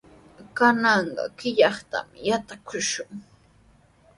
[0.57, 3.11] Kananqa qillqaytami yatrakushun.